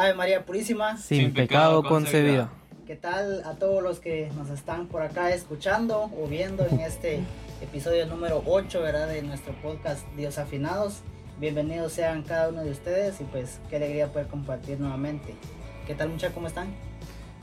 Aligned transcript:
Ave 0.00 0.14
María 0.14 0.46
Purísima. 0.46 0.96
Sin, 0.96 1.34
pecado, 1.34 1.82
concebido. 1.82 2.48
¿Qué 2.86 2.96
tal 2.96 3.42
a 3.44 3.56
todos 3.56 3.82
los 3.82 4.00
que 4.00 4.30
nos 4.34 4.48
están 4.48 4.86
por 4.86 5.02
acá 5.02 5.28
escuchando 5.34 6.10
o 6.18 6.26
viendo 6.26 6.66
en 6.66 6.80
este 6.80 7.20
episodio 7.60 8.06
número 8.06 8.42
8, 8.46 8.80
¿verdad? 8.80 9.08
De 9.08 9.20
nuestro 9.20 9.52
podcast 9.60 10.08
Dios 10.16 10.38
Afinados. 10.38 11.02
Bienvenidos 11.38 11.92
sean 11.92 12.22
cada 12.22 12.48
uno 12.48 12.64
de 12.64 12.70
ustedes 12.70 13.20
y 13.20 13.24
pues 13.24 13.60
qué 13.68 13.76
alegría 13.76 14.10
poder 14.10 14.28
compartir 14.28 14.80
nuevamente. 14.80 15.34
¿Qué 15.86 15.94
tal 15.94 16.08
muchachos? 16.08 16.32
¿Cómo 16.32 16.46
están? 16.46 16.74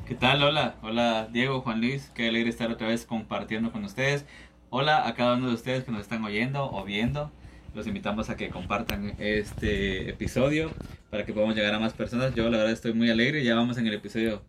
¿Qué 0.08 0.16
tal? 0.16 0.42
Hola, 0.42 0.78
hola 0.82 1.30
Diego, 1.32 1.62
Juan 1.62 1.80
Luis, 1.80 2.10
qué 2.16 2.30
alegre 2.30 2.50
estar 2.50 2.72
otra 2.72 2.88
vez 2.88 3.06
compartiendo 3.06 3.72
con 3.72 3.84
ustedes. 3.86 4.26
Hola 4.72 5.08
a 5.08 5.14
cada 5.14 5.36
uno 5.36 5.50
de 5.50 5.54
ustedes 5.54 5.84
que 5.84 5.92
nos 5.92 6.02
están 6.02 6.24
oyendo 6.24 6.72
o 6.72 6.84
viendo 6.84 7.32
los 7.78 7.86
invitamos 7.86 8.32
a 8.32 8.36
que 8.36 8.50
compartan 8.50 9.14
este 9.20 10.10
episodio 10.10 10.72
para 11.12 11.28
que 11.28 11.32
podamos 11.32 11.56
llegar 11.56 11.76
a 11.76 11.80
más 11.80 11.94
personas. 11.94 12.34
Yo 12.34 12.50
la 12.50 12.58
verdad 12.58 12.74
estoy 12.74 12.92
muy 12.94 13.12
alegre, 13.12 13.44
ya 13.44 13.54
vamos 13.54 13.78
en 13.78 13.86
el 13.86 13.94
episodio 13.94 14.42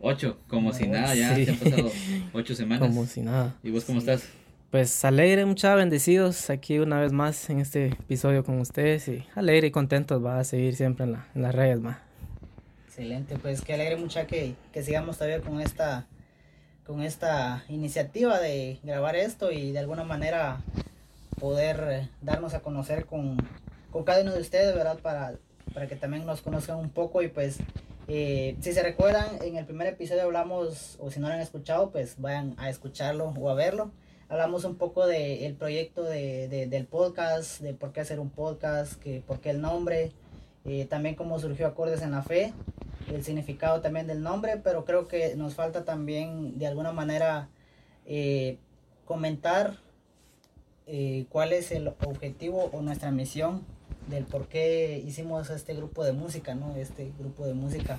8, 0.00 0.38
como 0.48 0.70
si 0.74 0.86
nada, 0.86 1.14
ya, 1.14 1.34
han 1.34 1.56
pasado 1.56 1.90
8 2.34 2.54
semanas. 2.54 2.86
Como 2.86 3.06
si 3.06 3.22
nada. 3.22 3.56
¿Y 3.62 3.70
vos 3.70 3.86
cómo 3.86 4.00
estás? 4.00 4.28
Pues 4.70 5.02
alegre, 5.02 5.46
muchas 5.46 5.76
bendecidos 5.76 6.50
aquí 6.50 6.78
una 6.78 7.00
vez 7.00 7.10
más 7.12 7.48
en 7.48 7.60
este 7.60 7.86
episodio 7.86 8.44
con 8.44 8.60
ustedes 8.60 9.08
y 9.08 9.24
alegre 9.34 9.68
y 9.68 9.70
contentos 9.70 10.22
va 10.22 10.38
a 10.38 10.44
seguir 10.44 10.76
siempre 10.76 11.06
en, 11.06 11.12
la, 11.12 11.26
en 11.34 11.40
las 11.40 11.54
redes 11.54 11.80
más. 11.80 11.96
Excelente, 12.86 13.38
pues 13.38 13.62
que 13.62 13.72
alegre 13.72 13.96
mucha 13.96 14.26
que, 14.26 14.56
que 14.74 14.82
sigamos 14.82 15.16
todavía 15.16 15.40
con 15.40 15.62
esta 15.62 16.06
con 16.84 17.00
esta 17.00 17.64
iniciativa 17.70 18.38
de 18.40 18.78
grabar 18.82 19.16
esto 19.16 19.50
y 19.50 19.72
de 19.72 19.78
alguna 19.78 20.04
manera 20.04 20.58
poder 21.38 21.88
eh, 21.90 22.08
darnos 22.22 22.54
a 22.54 22.60
conocer 22.60 23.06
con, 23.06 23.36
cada 24.04 24.22
uno 24.22 24.32
de 24.32 24.40
ustedes, 24.40 24.74
¿verdad? 24.74 24.98
Para, 25.00 25.34
para 25.72 25.86
que 25.86 25.96
también 25.96 26.26
nos 26.26 26.42
conozcan 26.42 26.78
un 26.78 26.90
poco 26.90 27.22
y 27.22 27.28
pues 27.28 27.58
eh, 28.06 28.56
si 28.60 28.72
se 28.72 28.82
recuerdan, 28.82 29.38
en 29.42 29.56
el 29.56 29.64
primer 29.64 29.86
episodio 29.86 30.24
hablamos, 30.24 30.96
o 31.00 31.10
si 31.10 31.20
no 31.20 31.28
lo 31.28 31.34
han 31.34 31.40
escuchado, 31.40 31.90
pues 31.90 32.20
vayan 32.20 32.54
a 32.58 32.68
escucharlo 32.68 33.32
o 33.38 33.48
a 33.48 33.54
verlo. 33.54 33.92
Hablamos 34.28 34.64
un 34.64 34.76
poco 34.76 35.06
del 35.06 35.54
proyecto 35.54 36.02
de, 36.02 36.48
del 36.48 36.86
podcast, 36.86 37.60
de 37.60 37.74
por 37.74 37.92
qué 37.92 38.00
hacer 38.00 38.20
un 38.20 38.30
podcast, 38.30 38.94
que, 39.00 39.22
por 39.26 39.40
qué 39.40 39.50
el 39.50 39.60
nombre, 39.60 40.12
eh, 40.64 40.86
también 40.86 41.14
cómo 41.14 41.38
surgió 41.38 41.66
Acordes 41.66 42.02
en 42.02 42.10
la 42.10 42.22
Fe, 42.22 42.52
el 43.12 43.22
significado 43.22 43.80
también 43.80 44.06
del 44.06 44.22
nombre, 44.22 44.56
pero 44.62 44.84
creo 44.84 45.08
que 45.08 45.36
nos 45.36 45.54
falta 45.54 45.84
también 45.84 46.58
de 46.58 46.66
alguna 46.66 46.92
manera 46.92 47.48
comentar 49.06 49.78
eh, 50.86 51.26
cuál 51.28 51.52
es 51.52 51.72
el 51.72 51.88
objetivo 51.88 52.70
o 52.72 52.82
nuestra 52.82 53.10
misión 53.10 53.62
del 54.08 54.24
por 54.24 54.48
qué 54.48 55.02
hicimos 55.06 55.50
este 55.50 55.74
grupo 55.74 56.04
de 56.04 56.12
música, 56.12 56.54
¿no? 56.54 56.76
Este 56.76 57.10
grupo 57.18 57.46
de 57.46 57.54
música 57.54 57.98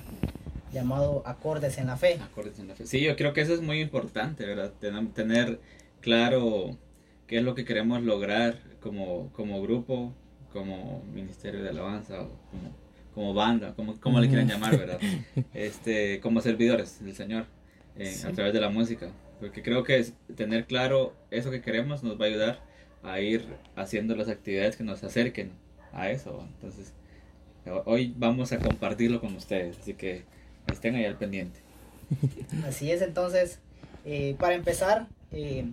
llamado 0.72 1.22
Acordes 1.26 1.78
en 1.78 1.86
la 1.86 1.96
Fe. 1.96 2.18
Acordes 2.22 2.58
en 2.58 2.68
la 2.68 2.74
Fe. 2.74 2.86
Sí, 2.86 3.00
yo 3.00 3.16
creo 3.16 3.32
que 3.32 3.40
eso 3.40 3.54
es 3.54 3.60
muy 3.60 3.80
importante, 3.80 4.44
¿verdad? 4.44 4.72
Tener 5.14 5.60
claro 6.00 6.76
qué 7.26 7.38
es 7.38 7.42
lo 7.42 7.54
que 7.54 7.64
queremos 7.64 8.02
lograr 8.02 8.60
como, 8.80 9.32
como 9.32 9.60
grupo, 9.62 10.12
como 10.52 11.02
ministerio 11.12 11.62
de 11.62 11.70
alabanza 11.70 12.22
o 12.22 12.28
como, 12.50 12.76
como 13.14 13.34
banda, 13.34 13.74
como, 13.74 13.98
como 14.00 14.20
le 14.20 14.28
quieran 14.28 14.48
llamar, 14.48 14.78
¿verdad? 14.78 15.00
Este, 15.54 16.20
como 16.20 16.40
servidores 16.40 17.02
del 17.04 17.14
Señor 17.14 17.46
eh, 17.96 18.14
a 18.24 18.30
través 18.32 18.52
de 18.52 18.60
la 18.60 18.68
música. 18.68 19.10
Porque 19.40 19.62
creo 19.62 19.82
que 19.82 19.98
es, 19.98 20.14
tener 20.34 20.66
claro 20.66 21.14
eso 21.30 21.50
que 21.50 21.60
queremos 21.60 22.02
nos 22.02 22.20
va 22.20 22.26
a 22.26 22.28
ayudar 22.28 22.60
a 23.06 23.20
ir 23.20 23.46
haciendo 23.76 24.14
las 24.16 24.28
actividades 24.28 24.76
que 24.76 24.84
nos 24.84 25.02
acerquen 25.04 25.52
a 25.92 26.10
eso. 26.10 26.44
Entonces, 26.54 26.92
hoy 27.84 28.12
vamos 28.16 28.52
a 28.52 28.58
compartirlo 28.58 29.20
con 29.20 29.34
ustedes, 29.36 29.78
así 29.78 29.94
que 29.94 30.24
estén 30.70 30.96
ahí 30.96 31.04
al 31.04 31.16
pendiente. 31.16 31.60
Así 32.66 32.90
es, 32.92 33.02
entonces, 33.02 33.58
eh, 34.04 34.36
para 34.38 34.54
empezar, 34.54 35.08
eh, 35.32 35.64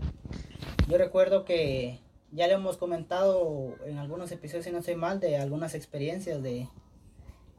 yo 0.89 0.97
recuerdo 0.97 1.45
que 1.45 1.99
ya 2.31 2.47
le 2.47 2.53
hemos 2.53 2.77
comentado 2.77 3.75
en 3.85 3.99
algunos 3.99 4.31
episodios, 4.31 4.65
si 4.65 4.71
no 4.71 4.79
estoy 4.79 4.95
mal, 4.95 5.19
de 5.19 5.37
algunas 5.37 5.75
experiencias 5.75 6.41
de, 6.41 6.67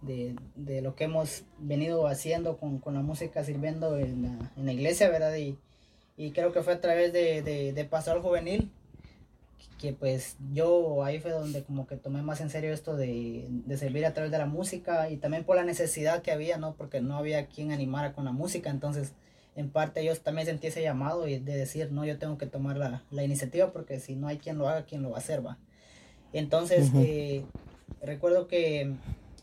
de, 0.03 0.83
lo 0.83 0.97
que 0.97 1.05
hemos 1.05 1.45
venido 1.59 2.09
haciendo 2.09 2.56
con, 2.56 2.81
la 2.93 3.03
música 3.03 3.45
sirviendo 3.45 3.97
en 3.99 4.39
la, 4.56 4.73
iglesia, 4.73 5.09
¿verdad? 5.09 5.37
Y, 5.37 5.56
y, 6.17 6.33
creo 6.33 6.53
que 6.53 6.62
fue 6.62 6.73
a 6.73 6.81
través 6.81 7.12
de, 7.12 7.43
de, 7.43 7.73
de 7.73 7.85
Pastoral 7.85 8.21
Juvenil 8.21 8.73
que 9.79 9.93
pues 9.93 10.37
yo 10.53 11.05
ahí 11.05 11.19
fue 11.19 11.31
donde 11.31 11.63
como 11.63 11.87
que 11.87 11.97
tomé 11.97 12.23
más 12.23 12.41
en 12.41 12.51
serio 12.51 12.73
esto 12.73 12.97
de, 12.97 13.49
servir 13.77 14.07
a 14.07 14.15
través 14.15 14.33
de 14.33 14.39
la 14.39 14.47
música 14.47 15.11
y 15.11 15.17
también 15.17 15.45
por 15.45 15.57
la 15.57 15.65
necesidad 15.65 16.23
que 16.23 16.33
había, 16.33 16.57
¿no? 16.59 16.75
Porque 16.75 17.01
no 17.01 17.17
había 17.17 17.47
quien 17.47 17.73
animara 17.73 18.13
con 18.13 18.25
la 18.25 18.33
música, 18.33 18.71
entonces 18.71 19.13
en 19.57 19.71
parte 19.71 20.05
yo 20.05 20.17
también 20.17 20.47
sentí 20.47 20.69
ese 20.69 20.83
llamado 20.83 21.29
y 21.29 21.39
de 21.39 21.57
decir, 21.57 21.93
no, 21.93 22.05
yo 22.05 22.19
tengo 22.19 22.39
que 22.39 22.47
tomar 22.47 22.77
la, 22.77 23.25
iniciativa 23.25 23.73
porque 23.73 24.01
si 24.01 24.17
no 24.17 24.27
hay 24.29 24.39
quien 24.39 24.59
lo 24.59 24.69
haga, 24.69 24.85
quien 24.85 25.03
lo 25.03 25.11
va 25.11 25.17
a 25.17 25.21
hacer, 25.21 25.45
va. 25.45 25.59
Entonces, 26.33 26.91
eh, 26.97 27.45
recuerdo 28.03 28.49
que, 28.49 28.95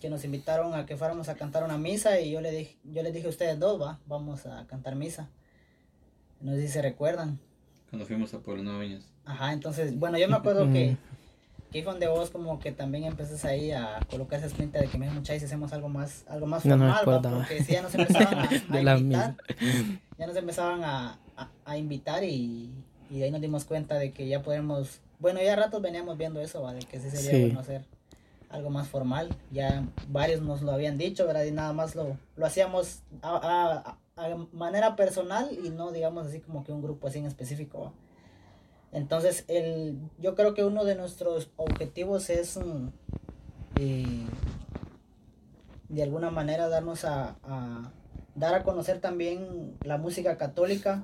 que, 0.02 0.10
nos 0.10 0.26
invitaron 0.26 0.74
a 0.74 0.86
que 0.86 0.98
fuéramos 0.98 1.30
a 1.30 1.36
cantar 1.36 1.64
una 1.64 1.78
misa 1.78 2.20
y 2.20 2.31
yo, 2.31 2.42
le 2.42 2.52
dije, 2.52 2.78
yo 2.84 3.04
les 3.04 3.14
dije 3.14 3.28
a 3.28 3.30
ustedes 3.30 3.58
dos, 3.60 3.81
va, 3.81 4.00
vamos 4.08 4.46
a 4.46 4.68
cantar 4.68 4.96
misa. 4.96 5.30
No 6.42 6.54
sé 6.54 6.62
si 6.64 6.68
se 6.68 6.81
recuerdan. 6.81 7.40
Cuando 7.91 8.06
fuimos 8.06 8.34
a 8.34 8.40
Pueblo 8.40 8.63
Nuevo 8.63 9.00
Ajá, 9.25 9.52
entonces, 9.52 10.00
bueno, 10.00 10.18
yo 10.18 10.29
me 10.29 10.38
acuerdo 10.38 10.72
que, 10.72 10.96
que 11.74 11.84
fue 11.84 11.91
donde 11.91 12.07
vos 12.07 12.29
como 12.29 12.57
que 12.57 12.72
también 12.72 13.03
empezaste 13.03 13.46
ahí 13.46 13.72
a 13.72 14.00
colocar 14.09 14.40
esa 14.40 14.47
espinta 14.47 14.79
de 14.79 14.88
que 14.88 14.97
me 14.97 15.12
muchachos 15.12 15.44
hacemos 15.44 15.74
algo 15.74 15.90
más, 15.90 16.24
algo 16.30 16.47
más 16.47 16.63
formal, 16.63 17.01
porque 17.03 17.62
si 17.62 17.74
ya 17.74 17.81
nos 17.81 17.94
empezaban 17.94 18.40
a, 18.40 18.44
a 18.94 18.97
invitar, 18.97 19.35
ya 20.18 20.25
nos 20.25 20.35
empezaban 20.38 20.84
a, 20.85 21.19
a, 21.66 21.78
invitar 21.78 22.24
y, 22.24 22.72
y, 23.09 23.19
de 23.19 23.25
ahí 23.25 23.31
nos 23.31 23.41
dimos 23.41 23.66
cuenta 23.66 23.96
de 23.96 24.12
que 24.13 24.25
ya 24.25 24.41
podemos, 24.41 25.01
bueno, 25.19 25.41
ya 25.44 25.51
a 25.51 25.57
ratos 25.57 25.81
veníamos 25.81 26.18
viendo 26.18 26.40
eso, 26.40 26.62
¿va? 26.62 26.74
de 26.74 26.80
que 26.85 26.97
sí 26.97 27.09
sería 27.09 27.46
bueno 27.46 27.59
hacer 27.59 27.84
algo 28.50 28.69
más 28.69 28.88
formal, 28.88 29.35
ya 29.51 29.84
varios 30.07 30.41
nos 30.41 30.62
lo 30.62 30.72
habían 30.72 30.97
dicho, 30.97 31.28
¿verdad? 31.28 31.44
Y 31.44 31.51
nada 31.51 31.74
más 31.74 31.96
lo, 31.96 32.18
lo 32.38 32.46
hacíamos 32.46 33.01
a, 33.22 33.97
a 34.22 34.48
manera 34.54 34.96
personal 34.96 35.58
y 35.64 35.70
no 35.70 35.92
digamos 35.92 36.28
así 36.28 36.40
como 36.40 36.64
que 36.64 36.72
un 36.72 36.82
grupo 36.82 37.08
así 37.08 37.20
en 37.20 37.26
específico. 37.26 37.94
Entonces, 38.92 39.46
el, 39.48 39.98
yo 40.20 40.36
creo 40.36 40.54
que 40.54 40.64
uno 40.66 40.84
de 40.84 40.96
nuestros 40.96 41.50
objetivos 41.56 42.30
es 42.30 42.58
mm, 42.58 42.88
eh, 43.78 44.26
de 45.90 46.04
alguna 46.04 46.30
manera 46.30 46.70
darnos 46.70 47.06
a, 47.06 47.36
dar 48.36 48.56
a 48.56 48.64
conocer 48.64 49.00
también 49.00 49.78
la 49.84 49.98
música 49.98 50.38
católica 50.38 51.04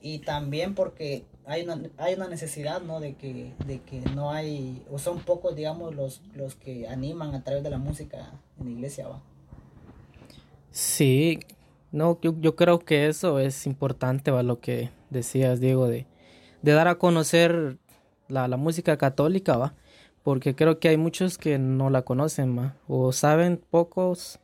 y 0.00 0.20
también 0.20 0.74
porque 0.74 1.24
hay 1.46 1.62
una, 1.62 1.80
hay 1.96 2.14
una 2.14 2.28
necesidad, 2.28 2.80
¿no? 2.80 3.00
De 3.00 3.14
que, 3.14 3.54
de 3.66 3.80
que 3.80 4.00
no 4.14 4.30
hay, 4.30 4.84
o 4.90 4.98
son 4.98 5.20
pocos, 5.20 5.56
digamos, 5.56 5.94
los, 5.94 6.22
los 6.34 6.54
que 6.54 6.88
animan 6.88 7.34
a 7.34 7.42
través 7.42 7.62
de 7.62 7.70
la 7.70 7.78
música 7.78 8.32
en 8.58 8.66
la 8.66 8.70
iglesia, 8.70 9.08
¿va? 9.08 9.20
Sí, 10.70 11.40
no, 11.92 12.18
yo, 12.22 12.34
yo 12.40 12.56
creo 12.56 12.78
que 12.78 13.08
eso 13.08 13.38
es 13.38 13.66
importante, 13.66 14.30
va, 14.30 14.42
lo 14.42 14.60
que 14.60 14.90
decías, 15.10 15.60
Diego, 15.60 15.88
de, 15.88 16.06
de 16.62 16.72
dar 16.72 16.88
a 16.88 16.96
conocer 16.96 17.78
la, 18.28 18.48
música 18.56 18.96
católica, 18.96 19.56
va, 19.56 19.74
porque 20.22 20.54
creo 20.54 20.78
que 20.78 20.88
hay 20.88 20.96
muchos 20.96 21.38
que 21.38 21.58
no 21.58 21.90
la 21.90 22.02
conocen, 22.02 22.56
va, 22.56 22.76
o 22.86 23.12
saben 23.12 23.60
pocos 23.70 24.38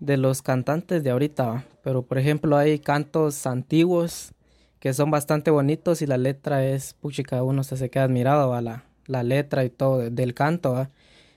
de 0.00 0.16
los 0.16 0.42
cantantes 0.42 1.02
de 1.02 1.10
ahorita, 1.10 1.46
va. 1.46 1.64
pero 1.82 2.02
por 2.02 2.18
ejemplo 2.18 2.56
hay 2.56 2.78
cantos 2.78 3.46
antiguos 3.46 4.32
que 4.80 4.92
son 4.92 5.10
bastante 5.10 5.50
bonitos 5.50 6.02
y 6.02 6.06
la 6.06 6.18
letra 6.18 6.66
es, 6.66 6.94
puchica, 6.94 7.42
uno 7.42 7.62
se, 7.62 7.76
se 7.76 7.88
queda 7.88 8.04
admirado, 8.04 8.50
va, 8.50 8.60
la, 8.60 8.84
la 9.06 9.22
letra 9.22 9.64
y 9.64 9.70
todo 9.70 10.10
del 10.10 10.34
canto, 10.34 10.72
va, 10.72 10.90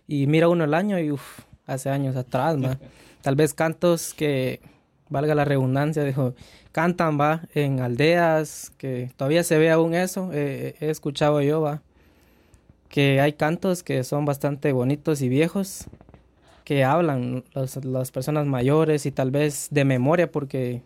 y 0.08 0.28
mira 0.28 0.50
uno 0.50 0.66
el 0.66 0.74
año 0.74 1.00
y 1.00 1.12
uff, 1.12 1.42
hace 1.66 1.90
años 1.90 2.18
atrás, 2.18 2.58
va, 2.62 2.78
tal 3.22 3.36
vez 3.36 3.54
cantos 3.54 4.14
que 4.14 4.60
valga 5.10 5.36
la 5.36 5.46
redundancia, 5.46 6.04
dijo, 6.04 6.34
cantan, 6.72 7.20
va, 7.20 7.44
en 7.54 7.80
aldeas, 7.80 8.72
que 8.78 9.12
todavía 9.16 9.44
se 9.44 9.58
ve 9.58 9.72
aún 9.72 9.94
eso, 9.94 10.32
he 10.34 10.76
escuchado 10.80 11.42
yo, 11.42 11.62
va, 11.62 11.82
que 12.90 13.20
hay 13.22 13.34
cantos 13.34 13.84
que 13.84 14.04
son 14.04 14.26
bastante 14.26 14.72
bonitos 14.72 15.22
y 15.22 15.30
viejos, 15.30 15.86
que 16.64 16.84
hablan 16.84 17.44
las 17.54 18.12
personas 18.12 18.48
mayores 18.48 19.06
y 19.06 19.12
tal 19.12 19.32
vez 19.32 19.68
de 19.72 19.86
memoria 19.86 20.32
porque 20.32 20.82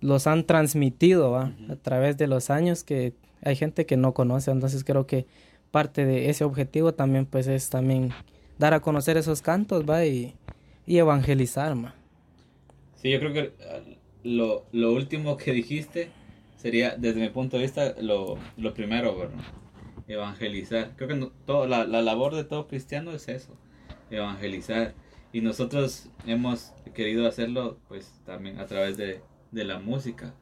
los 0.00 0.26
han 0.26 0.44
transmitido 0.44 1.30
¿va? 1.30 1.52
a 1.70 1.76
través 1.76 2.16
de 2.18 2.26
los 2.26 2.50
años 2.50 2.82
que 2.84 3.14
hay 3.44 3.56
gente 3.56 3.86
que 3.86 3.96
no 3.96 4.12
conoce, 4.12 4.50
entonces 4.50 4.84
creo 4.84 5.06
que 5.06 5.26
parte 5.70 6.04
de 6.04 6.30
ese 6.30 6.44
objetivo 6.44 6.92
también 6.94 7.26
pues 7.26 7.46
es 7.46 7.70
también 7.70 8.10
dar 8.58 8.74
a 8.74 8.80
conocer 8.80 9.16
esos 9.16 9.42
cantos, 9.42 9.84
va, 9.88 10.04
y, 10.04 10.34
y 10.86 10.98
evangelizar. 10.98 11.76
Sí, 13.02 13.10
yo 13.10 13.18
creo 13.18 13.32
que 13.32 13.52
ah, 13.68 13.80
lo, 14.22 14.64
lo 14.70 14.92
último 14.92 15.36
que 15.36 15.52
dijiste 15.52 16.12
sería, 16.56 16.96
desde 16.96 17.20
mi 17.20 17.30
punto 17.30 17.56
de 17.56 17.64
vista, 17.64 17.96
lo, 18.00 18.38
lo 18.56 18.74
primero, 18.74 19.16
¿verdad? 19.18 19.42
Evangelizar. 20.06 20.94
Creo 20.96 21.08
que 21.08 21.30
todo, 21.44 21.66
la, 21.66 21.84
la 21.84 22.00
labor 22.00 22.36
de 22.36 22.44
todo 22.44 22.68
cristiano 22.68 23.10
es 23.12 23.28
eso, 23.28 23.56
evangelizar. 24.10 24.94
Y 25.32 25.40
nosotros 25.40 26.10
hemos 26.26 26.72
querido 26.94 27.26
hacerlo 27.26 27.80
pues 27.88 28.20
también 28.24 28.60
a 28.60 28.66
través 28.66 28.96
de, 28.96 29.20
de 29.50 29.64
la 29.64 29.80
música. 29.80 30.34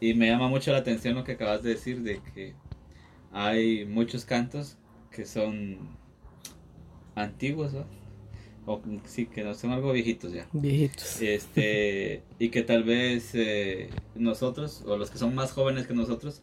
Y 0.00 0.14
me 0.14 0.28
llama 0.28 0.48
mucho 0.48 0.72
la 0.72 0.78
atención 0.78 1.14
lo 1.14 1.24
que 1.24 1.32
acabas 1.32 1.62
de 1.62 1.70
decir 1.70 2.02
de 2.02 2.20
que 2.34 2.54
hay 3.32 3.84
muchos 3.86 4.24
cantos 4.24 4.78
que 5.12 5.26
son 5.26 5.78
antiguos, 7.14 7.72
¿no? 7.72 7.86
O 8.66 8.80
sí, 9.04 9.26
que 9.26 9.44
no 9.44 9.54
son 9.54 9.72
algo 9.72 9.92
viejitos 9.92 10.32
ya. 10.32 10.46
Viejitos. 10.52 11.20
Este, 11.20 12.22
y 12.38 12.48
que 12.48 12.62
tal 12.62 12.84
vez 12.84 13.30
eh, 13.34 13.90
nosotros, 14.14 14.82
o 14.86 14.96
los 14.96 15.10
que 15.10 15.18
son 15.18 15.34
más 15.34 15.52
jóvenes 15.52 15.86
que 15.86 15.94
nosotros, 15.94 16.40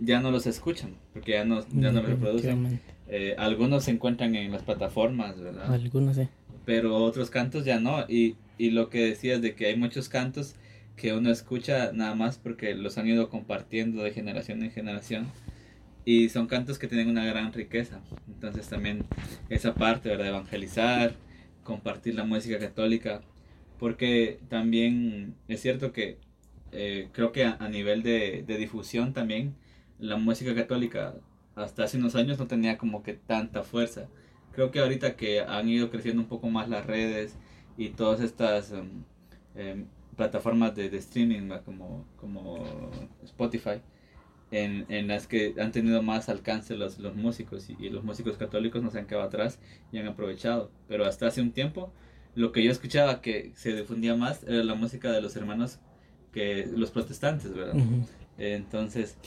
ya 0.00 0.20
no 0.20 0.30
los 0.30 0.46
escuchan, 0.46 0.94
porque 1.12 1.32
ya 1.32 1.44
no, 1.44 1.60
ya 1.68 1.92
no 1.92 2.00
los 2.00 2.10
reproducen. 2.10 2.80
Eh, 3.08 3.34
algunos 3.38 3.84
se 3.84 3.90
encuentran 3.90 4.34
en 4.34 4.52
las 4.52 4.62
plataformas, 4.62 5.40
¿verdad? 5.40 5.72
Algunos 5.72 6.16
sí. 6.16 6.28
Pero 6.64 6.96
otros 6.96 7.30
cantos 7.30 7.64
ya 7.64 7.80
no. 7.80 8.04
Y, 8.08 8.36
y 8.58 8.70
lo 8.70 8.90
que 8.90 9.00
decías 9.06 9.42
de 9.42 9.54
que 9.54 9.66
hay 9.66 9.76
muchos 9.76 10.08
cantos 10.08 10.54
que 10.96 11.12
uno 11.12 11.30
escucha 11.30 11.92
nada 11.92 12.14
más 12.14 12.38
porque 12.38 12.74
los 12.74 12.98
han 12.98 13.08
ido 13.08 13.30
compartiendo 13.30 14.02
de 14.02 14.12
generación 14.12 14.62
en 14.62 14.70
generación 14.70 15.26
y 16.04 16.28
son 16.28 16.46
cantos 16.46 16.78
que 16.78 16.88
tienen 16.88 17.08
una 17.08 17.24
gran 17.24 17.52
riqueza. 17.52 18.00
Entonces 18.26 18.68
también 18.68 19.04
esa 19.48 19.74
parte, 19.74 20.08
¿verdad? 20.08 20.28
Evangelizar, 20.28 21.14
compartir 21.68 22.14
la 22.14 22.24
música 22.24 22.58
católica, 22.58 23.20
porque 23.78 24.40
también 24.48 25.34
es 25.48 25.60
cierto 25.60 25.92
que 25.92 26.16
eh, 26.72 27.10
creo 27.12 27.30
que 27.30 27.44
a, 27.44 27.68
nivel 27.68 28.02
de, 28.02 28.42
difusión 28.46 29.12
también 29.12 29.54
la 29.98 30.16
música 30.16 30.54
católica 30.54 31.14
hasta 31.56 31.84
hace 31.84 31.98
unos 31.98 32.14
años 32.14 32.38
no 32.38 32.46
tenía 32.46 32.78
como 32.78 33.02
que 33.02 33.12
tanta 33.12 33.64
fuerza. 33.64 34.08
Creo 34.52 34.70
que 34.70 34.80
ahorita 34.80 35.14
que 35.16 35.40
han 35.42 35.68
ido 35.68 35.90
creciendo 35.90 36.22
un 36.22 36.28
poco 36.28 36.48
más 36.48 36.70
las 36.70 36.86
redes 36.86 37.36
y 37.76 37.90
todas 37.90 38.20
estas 38.20 38.72
em, 38.72 39.04
em, 39.54 39.86
plataformas 40.16 40.74
de, 40.74 40.88
de 40.88 40.98
streaming 40.98 41.50
como, 41.66 42.06
como 42.16 42.64
Spotify, 43.24 43.82
en, 44.50 44.86
en, 44.88 45.08
las 45.08 45.26
que 45.26 45.54
han 45.58 45.72
tenido 45.72 46.02
más 46.02 46.28
alcance 46.28 46.76
los, 46.76 46.98
los 46.98 47.14
músicos 47.14 47.68
y, 47.68 47.90
los 47.90 48.04
músicos 48.04 48.36
católicos 48.36 48.82
no 48.82 48.90
se 48.90 48.98
han 48.98 49.06
quedado 49.06 49.24
atrás 49.26 49.58
y 49.92 49.98
han 49.98 50.06
aprovechado. 50.06 50.70
Pero 50.88 51.04
hasta 51.04 51.26
hace 51.26 51.42
un 51.42 51.52
tiempo 51.52 51.92
lo 52.34 52.52
que 52.52 52.62
yo 52.62 52.70
escuchaba 52.70 53.20
que 53.20 53.52
se 53.56 53.74
difundía 53.74 54.14
más 54.14 54.44
era 54.44 54.62
la 54.62 54.74
música 54.74 55.10
de 55.10 55.20
los 55.20 55.36
hermanos 55.36 55.80
que 56.32 56.68
los 56.74 56.90
protestantes, 56.90 57.52
¿verdad? 57.52 57.74
Entonces, 58.38 59.18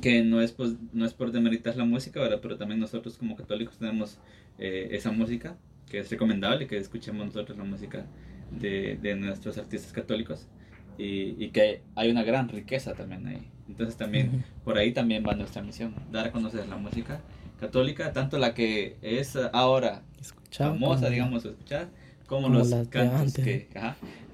que 0.00 0.22
no 0.22 0.40
es, 0.40 0.52
pues, 0.52 0.76
no 0.92 1.04
es 1.04 1.14
por 1.14 1.32
demeritar 1.32 1.76
la 1.76 1.84
música, 1.84 2.20
¿verdad? 2.20 2.38
Pero 2.40 2.56
también 2.56 2.80
nosotros 2.80 3.18
como 3.18 3.36
católicos 3.36 3.76
tenemos 3.78 4.18
eh, 4.58 4.88
esa 4.92 5.10
música 5.10 5.56
que 5.90 5.98
es 5.98 6.10
recomendable 6.10 6.66
que 6.66 6.78
escuchemos 6.78 7.26
nosotros 7.26 7.58
la 7.58 7.64
música 7.64 8.06
de, 8.50 8.98
de 9.00 9.16
nuestros 9.16 9.58
artistas 9.58 9.92
católicos 9.92 10.46
y, 10.96 11.44
y 11.44 11.50
que 11.50 11.82
hay 11.96 12.10
una 12.10 12.22
gran 12.22 12.48
riqueza 12.48 12.94
también 12.94 13.26
ahí. 13.26 13.50
Entonces 13.70 13.96
también 13.96 14.44
por 14.64 14.76
ahí 14.76 14.92
también 14.92 15.24
va 15.26 15.34
nuestra 15.34 15.62
misión, 15.62 15.94
dar 16.10 16.26
a 16.26 16.32
conocer 16.32 16.68
la 16.68 16.76
música 16.76 17.20
católica, 17.60 18.12
tanto 18.12 18.38
la 18.38 18.52
que 18.52 18.96
es 19.00 19.38
ahora 19.52 20.02
famosa, 20.50 21.08
digamos, 21.08 21.44
escuchar, 21.44 21.88
como, 22.26 22.48
los 22.48 22.70
cantos 22.88 23.34
que... 23.34 23.68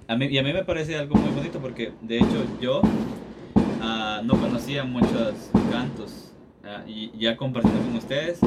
A 0.08 0.16
mí, 0.16 0.26
y 0.26 0.38
a 0.38 0.42
mí 0.42 0.52
me 0.52 0.64
parece 0.64 0.96
algo 0.96 1.16
muy 1.16 1.30
bonito 1.30 1.58
porque 1.58 1.92
de 2.00 2.18
hecho 2.18 2.46
yo 2.60 2.80
uh, 2.80 4.24
no 4.24 4.40
conocía 4.40 4.84
muchos 4.84 5.50
cantos 5.70 6.30
uh, 6.62 6.88
y 6.88 7.10
ya 7.18 7.36
compartiendo 7.36 7.80
con 7.82 7.96
ustedes 7.96 8.38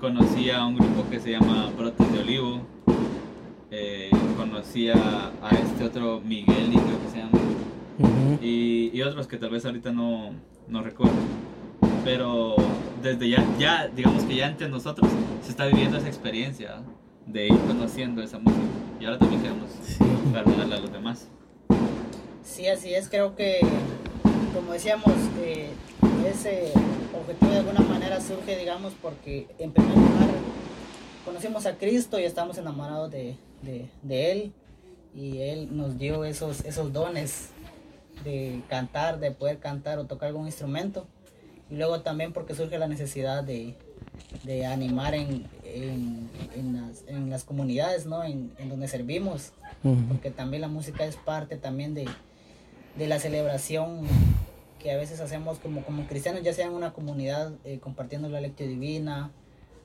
conocía 0.00 0.58
a 0.58 0.66
un 0.66 0.76
grupo 0.76 1.08
que 1.10 1.20
se 1.20 1.30
llama 1.30 1.70
Brotes 1.76 2.12
de 2.12 2.18
Olivo, 2.18 2.60
eh, 3.70 4.10
conocía 4.36 4.94
a 5.40 5.50
este 5.50 5.84
otro 5.84 6.20
Miguel, 6.20 6.70
creo 6.70 7.02
que 7.04 7.10
se 7.12 7.18
llama 7.18 7.38
y, 8.40 8.90
y, 8.92 9.02
otros 9.02 9.26
que 9.26 9.36
tal 9.36 9.50
vez 9.50 9.64
ahorita 9.64 9.92
no, 9.92 10.32
no 10.68 10.82
recuerdo. 10.82 11.14
Pero 12.04 12.56
desde 13.02 13.28
ya, 13.28 13.44
ya, 13.58 13.88
digamos 13.88 14.24
que 14.24 14.36
ya 14.36 14.48
entre 14.48 14.68
nosotros 14.68 15.10
se 15.42 15.50
está 15.50 15.66
viviendo 15.66 15.98
esa 15.98 16.08
experiencia 16.08 16.82
de 17.26 17.48
ir 17.48 17.58
conociendo 17.66 18.22
esa 18.22 18.38
música. 18.38 18.62
Y 19.00 19.04
ahora 19.04 19.18
también 19.18 19.42
queremos 19.42 19.70
sí. 19.82 19.96
a 20.34 20.76
los 20.78 20.92
demás. 20.92 21.28
Sí, 22.42 22.66
así 22.66 22.94
es. 22.94 23.08
Creo 23.08 23.34
que, 23.36 23.60
como 24.54 24.72
decíamos, 24.72 25.12
eh, 25.40 25.70
ese 26.26 26.72
objetivo 27.14 27.50
de 27.50 27.58
alguna 27.58 27.80
manera 27.80 28.20
surge, 28.20 28.58
digamos, 28.58 28.92
porque 29.00 29.48
en 29.58 29.72
primer 29.72 29.96
lugar 29.96 30.28
conocimos 31.24 31.66
a 31.66 31.76
Cristo 31.76 32.18
y 32.18 32.24
estamos 32.24 32.58
enamorados 32.58 33.10
de, 33.10 33.36
de, 33.62 33.88
de 34.02 34.32
Él. 34.32 34.52
Y 35.14 35.38
Él 35.38 35.76
nos 35.76 35.98
dio 35.98 36.24
esos, 36.24 36.64
esos 36.64 36.92
dones 36.92 37.50
de 38.22 38.62
cantar, 38.68 39.20
de 39.20 39.30
poder 39.30 39.58
cantar 39.58 39.98
o 39.98 40.06
tocar 40.06 40.28
algún 40.28 40.46
instrumento. 40.46 41.06
Y 41.70 41.76
luego 41.76 42.00
también 42.02 42.32
porque 42.32 42.54
surge 42.54 42.78
la 42.78 42.88
necesidad 42.88 43.44
de, 43.44 43.74
de 44.44 44.66
animar 44.66 45.14
en, 45.14 45.48
en, 45.64 46.30
en, 46.54 46.72
las, 46.74 47.04
en, 47.06 47.30
las, 47.30 47.44
comunidades, 47.44 48.06
¿no? 48.06 48.24
En, 48.24 48.52
donde 48.68 48.88
servimos. 48.88 49.52
Porque 50.08 50.30
también 50.30 50.60
la 50.60 50.68
música 50.68 51.04
es 51.04 51.16
parte 51.16 51.56
también 51.56 51.92
de, 51.94 52.06
de, 52.96 53.06
la 53.08 53.18
celebración 53.18 54.06
que 54.78 54.92
a 54.92 54.96
veces 54.96 55.18
hacemos 55.20 55.58
como, 55.58 55.82
como 55.84 56.06
cristianos, 56.06 56.42
ya 56.42 56.52
sea 56.52 56.66
en 56.66 56.72
una 56.72 56.92
comunidad 56.92 57.52
eh, 57.64 57.80
compartiendo 57.80 58.28
la 58.28 58.40
lectura 58.40 58.68
divina, 58.68 59.32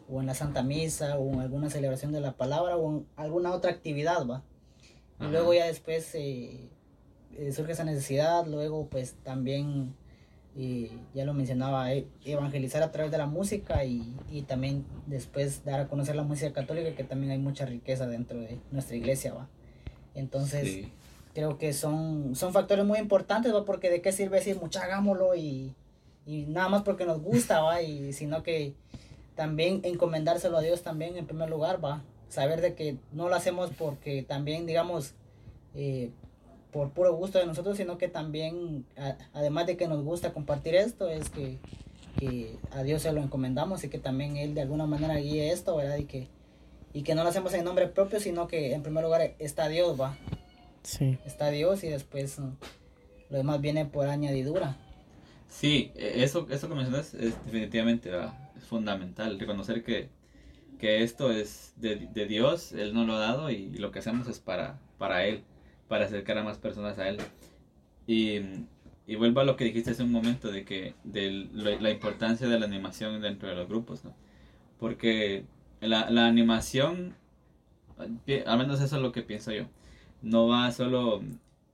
o 0.09 0.21
en 0.21 0.27
la 0.27 0.35
Santa 0.35 0.63
Misa, 0.63 1.17
o 1.17 1.33
en 1.33 1.39
alguna 1.39 1.69
celebración 1.69 2.11
de 2.11 2.21
la 2.21 2.33
palabra, 2.33 2.77
o 2.77 2.97
en 2.97 3.07
alguna 3.15 3.51
otra 3.51 3.71
actividad, 3.71 4.25
¿va? 4.25 4.43
Y 5.19 5.25
luego 5.25 5.53
ya 5.53 5.65
después 5.65 6.13
eh, 6.13 6.69
eh, 7.37 7.51
surge 7.51 7.73
esa 7.73 7.83
necesidad, 7.83 8.45
luego 8.47 8.87
pues 8.87 9.15
también, 9.23 9.95
eh, 10.55 10.89
ya 11.13 11.23
lo 11.23 11.33
mencionaba, 11.33 11.93
eh, 11.93 12.07
evangelizar 12.25 12.81
a 12.83 12.91
través 12.91 13.11
de 13.11 13.17
la 13.17 13.27
música 13.27 13.85
y, 13.85 14.15
y, 14.31 14.41
también 14.41 14.85
después 15.05 15.63
dar 15.63 15.79
a 15.79 15.87
conocer 15.87 16.15
la 16.15 16.23
música 16.23 16.51
católica, 16.51 16.95
que 16.95 17.03
también 17.03 17.31
hay 17.31 17.37
mucha 17.37 17.65
riqueza 17.65 18.07
dentro 18.07 18.39
de 18.39 18.59
nuestra 18.71 18.95
iglesia, 18.95 19.33
¿va? 19.33 19.47
Entonces, 20.15 20.87
creo 21.35 21.59
que 21.59 21.73
son, 21.73 22.35
son 22.35 22.53
factores 22.53 22.85
muy 22.85 22.97
importantes, 22.97 23.53
¿va? 23.53 23.65
Porque 23.65 23.91
de 23.91 24.01
qué 24.01 24.11
sirve 24.11 24.37
decir, 24.37 24.59
mucha 24.59 24.83
hagámoslo 24.83 25.35
y, 25.35 25.75
y 26.25 26.45
nada 26.47 26.69
más 26.69 26.81
porque 26.81 27.05
nos 27.05 27.21
gusta, 27.21 27.61
¿va? 27.61 27.83
Y 27.83 28.13
sino 28.13 28.41
que 28.41 28.73
también 29.35 29.81
encomendárselo 29.83 30.57
a 30.57 30.61
Dios 30.61 30.81
también 30.81 31.15
en 31.15 31.27
primer 31.27 31.49
lugar, 31.49 31.83
¿va? 31.83 32.01
Saber 32.29 32.61
de 32.61 32.73
que 32.73 32.97
no 33.11 33.29
lo 33.29 33.35
hacemos 33.35 33.69
porque 33.77 34.23
también, 34.23 34.65
digamos, 34.65 35.13
eh, 35.75 36.09
por 36.71 36.91
puro 36.91 37.13
gusto 37.13 37.39
de 37.39 37.45
nosotros, 37.45 37.77
sino 37.77 37.97
que 37.97 38.07
también, 38.07 38.85
además 39.33 39.67
de 39.67 39.77
que 39.77 39.87
nos 39.87 40.03
gusta 40.03 40.33
compartir 40.33 40.75
esto, 40.75 41.09
es 41.09 41.29
que, 41.29 41.57
que, 42.17 42.57
a 42.71 42.83
Dios 42.83 43.01
se 43.01 43.11
lo 43.11 43.21
encomendamos 43.21 43.83
y 43.83 43.89
que 43.89 43.99
también 43.99 44.37
Él 44.37 44.53
de 44.53 44.61
alguna 44.61 44.85
manera 44.85 45.15
guíe 45.15 45.51
esto, 45.51 45.75
¿verdad? 45.77 45.97
Y 45.97 46.05
que, 46.05 46.27
y 46.93 47.03
que 47.03 47.15
no 47.15 47.23
lo 47.23 47.29
hacemos 47.29 47.53
en 47.53 47.63
nombre 47.63 47.87
propio, 47.87 48.19
sino 48.19 48.47
que 48.47 48.73
en 48.73 48.83
primer 48.83 49.03
lugar 49.03 49.35
está 49.39 49.67
Dios, 49.69 49.99
¿va? 49.99 50.17
Sí. 50.83 51.17
Está 51.25 51.49
Dios 51.49 51.83
y 51.83 51.89
después 51.89 52.39
mm, 52.39 52.49
lo 53.29 53.37
demás 53.37 53.61
viene 53.61 53.85
por 53.85 54.07
añadidura. 54.07 54.77
Sí, 55.49 55.91
e, 55.95 56.23
eso, 56.23 56.47
eso 56.49 56.67
que 56.69 56.75
mencionas 56.75 57.13
es 57.13 57.33
definitivamente 57.45 58.11
es 58.57 58.63
fundamental, 58.65 59.39
reconocer 59.39 59.83
que, 59.83 60.09
que 60.79 61.03
esto 61.03 61.31
es 61.31 61.73
de, 61.77 61.95
de, 61.95 62.25
Dios, 62.25 62.73
Él 62.73 62.93
nos 62.93 63.07
lo 63.07 63.15
ha 63.15 63.19
dado 63.19 63.49
y 63.49 63.69
lo 63.77 63.91
que 63.91 63.99
hacemos 63.99 64.27
es 64.27 64.39
para, 64.39 64.79
para 64.97 65.25
Él 65.25 65.43
para 65.87 66.05
acercar 66.05 66.37
a 66.37 66.43
más 66.43 66.57
personas 66.57 66.99
a 66.99 67.07
él. 67.09 67.17
Y, 68.07 68.41
y 69.05 69.15
vuelvo 69.15 69.41
a 69.41 69.45
lo 69.45 69.55
que 69.55 69.65
dijiste 69.65 69.91
hace 69.91 70.03
un 70.03 70.11
momento 70.11 70.51
de 70.51 70.65
que 70.65 70.93
de 71.03 71.47
la 71.53 71.89
importancia 71.89 72.47
de 72.47 72.59
la 72.59 72.65
animación 72.65 73.21
dentro 73.21 73.49
de 73.49 73.55
los 73.55 73.67
grupos, 73.67 74.03
¿no? 74.03 74.13
Porque 74.79 75.45
la, 75.81 76.09
la 76.09 76.27
animación, 76.27 77.15
al 77.97 78.57
menos 78.57 78.81
eso 78.81 78.95
es 78.95 79.01
lo 79.01 79.11
que 79.11 79.23
pienso 79.23 79.51
yo, 79.51 79.65
no 80.21 80.47
va 80.47 80.71
solo 80.71 81.21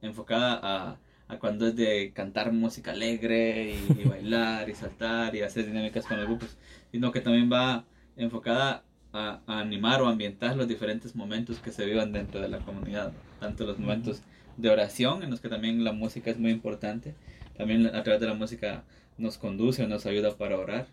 enfocada 0.02 0.60
a, 0.62 0.98
a 1.28 1.40
cuando 1.40 1.68
es 1.68 1.76
de 1.76 2.12
cantar 2.14 2.52
música 2.52 2.92
alegre 2.92 3.76
y, 3.76 4.08
bailar 4.08 4.70
y 4.70 4.76
saltar 4.76 5.36
y 5.36 5.42
hacer 5.42 5.66
dinámicas 5.66 6.06
con 6.06 6.18
los 6.18 6.28
grupos, 6.28 6.58
sino 6.92 7.12
que 7.12 7.22
también 7.22 7.52
va 7.52 7.86
enfocada 8.16 8.84
a, 9.14 9.42
animar 9.48 10.02
o 10.02 10.08
ambientar 10.08 10.58
los 10.58 10.68
diferentes 10.68 11.16
momentos 11.16 11.60
que 11.60 11.72
se 11.72 11.86
vivan 11.86 12.12
dentro 12.12 12.42
de 12.42 12.50
la 12.50 12.60
comunidad, 12.60 13.14
tanto 13.40 13.66
los 13.66 13.80
momentos 13.80 14.22
de 14.58 14.70
oración, 14.70 15.24
en 15.24 15.30
los 15.30 15.40
que 15.40 15.50
también 15.50 15.84
la 15.84 15.94
música 15.94 16.32
es 16.32 16.40
muy 16.40 16.52
importante, 16.52 17.16
también 17.56 17.86
a 17.88 18.04
través 18.04 18.20
de 18.20 18.28
la 18.28 18.34
música 18.34 18.84
nos 19.18 19.38
conduce 19.38 19.84
o 19.84 19.88
nos 19.88 20.06
ayuda 20.06 20.36
para 20.36 20.58
orar, 20.58 20.88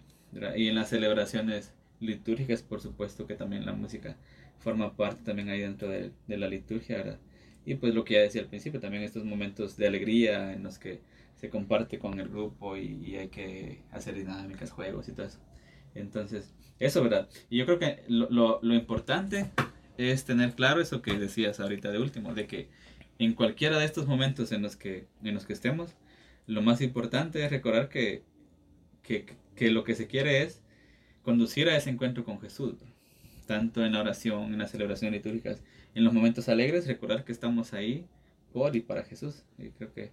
y 0.56 0.68
en 0.68 0.74
las 0.76 0.90
celebraciones 0.90 1.72
litúrgicas, 1.98 2.62
por 2.62 2.80
supuesto 2.80 3.26
que 3.26 3.34
también 3.34 3.66
la 3.66 3.72
música 3.72 4.16
forma 4.60 4.94
parte 4.94 5.24
también 5.24 5.48
ahí 5.48 5.60
dentro 5.60 5.88
de, 5.88 6.12
de 6.28 6.36
la 6.36 6.48
liturgia, 6.48 6.98
¿verdad? 6.98 7.18
Y 7.64 7.74
pues 7.74 7.94
lo 7.94 8.04
que 8.04 8.14
ya 8.14 8.20
decía 8.20 8.42
al 8.42 8.48
principio, 8.48 8.80
también 8.80 9.02
estos 9.02 9.24
momentos 9.24 9.76
de 9.76 9.86
alegría 9.86 10.52
en 10.52 10.62
los 10.62 10.78
que 10.78 11.00
se 11.36 11.50
comparte 11.50 11.98
con 11.98 12.18
el 12.20 12.28
grupo 12.28 12.76
y, 12.76 13.00
y 13.04 13.16
hay 13.16 13.28
que 13.28 13.82
hacer 13.92 14.14
dinámicas, 14.14 14.70
juegos 14.70 15.08
y 15.08 15.12
todo 15.12 15.26
eso. 15.26 15.38
Entonces, 15.94 16.52
eso, 16.78 17.02
¿verdad? 17.02 17.28
Y 17.50 17.58
yo 17.58 17.66
creo 17.66 17.78
que 17.78 18.02
lo, 18.08 18.58
lo, 18.62 18.74
importante 18.74 19.50
es 19.98 20.24
tener 20.24 20.54
claro 20.54 20.80
eso 20.80 21.02
que 21.02 21.12
decías 21.14 21.60
ahorita 21.60 21.90
de 21.90 21.98
último, 21.98 22.34
de 22.34 22.46
que 22.46 22.68
en 23.18 23.34
cualquiera 23.34 23.78
de 23.78 23.84
estos 23.84 24.06
momentos 24.06 24.50
en 24.52 24.62
los 24.62 24.76
que, 24.76 25.06
en 25.22 25.34
los 25.34 25.44
que 25.44 25.52
estemos, 25.52 25.94
lo 26.46 26.62
más 26.62 26.80
importante 26.80 27.44
es 27.44 27.50
recordar 27.50 27.88
que, 27.90 28.22
que, 29.02 29.26
que 29.54 29.70
lo 29.70 29.84
que 29.84 29.94
se 29.94 30.06
quiere 30.06 30.42
es 30.42 30.62
conducir 31.22 31.68
a 31.68 31.76
ese 31.76 31.90
encuentro 31.90 32.24
con 32.24 32.40
Jesús, 32.40 32.76
tanto 33.46 33.84
en 33.84 33.92
la 33.92 34.00
oración, 34.00 34.52
en 34.52 34.58
las 34.58 34.70
celebraciones 34.70 35.18
litúrgicas, 35.22 35.62
en 35.94 36.04
los 36.04 36.14
momentos 36.14 36.48
alegres, 36.48 36.86
recordar 36.86 37.24
que 37.24 37.32
estamos 37.32 37.74
ahí 37.74 38.06
por 38.52 38.74
y 38.74 38.80
para 38.80 39.04
Jesús. 39.04 39.44
Y 39.58 39.68
creo 39.70 39.92
que 39.92 40.12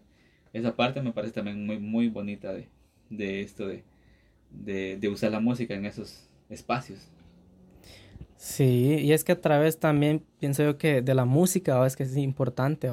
esa 0.51 0.75
parte 0.75 1.01
me 1.01 1.13
parece 1.13 1.33
también 1.33 1.65
muy, 1.65 1.79
muy 1.79 2.09
bonita 2.09 2.53
de, 2.53 2.67
de 3.09 3.41
esto 3.41 3.67
de, 3.67 3.83
de, 4.49 4.97
de 4.97 5.09
usar 5.09 5.31
la 5.31 5.39
música 5.39 5.73
en 5.73 5.85
esos 5.85 6.27
espacios. 6.49 6.99
Sí, 8.37 8.99
y 9.01 9.13
es 9.13 9.23
que 9.23 9.31
a 9.31 9.41
través 9.41 9.79
también 9.79 10.23
pienso 10.39 10.63
yo 10.63 10.77
que 10.77 11.01
de 11.01 11.15
la 11.15 11.25
música 11.25 11.85
es 11.85 11.95
que 11.95 12.03
es 12.03 12.15
importante, 12.17 12.89